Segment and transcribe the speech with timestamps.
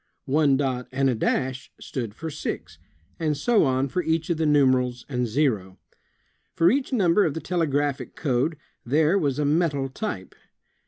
[0.25, 2.79] One dot ''."and a dash "—"stood for "6'',
[3.19, 5.77] and so on for each of the numerals and zero.
[6.55, 10.33] For each number of the telegraphic code, there was a metal type.